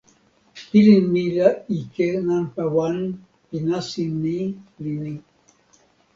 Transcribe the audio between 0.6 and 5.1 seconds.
pilin mi la ike nanpa wan pi nasin ni li